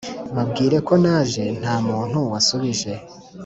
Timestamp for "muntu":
1.87-2.19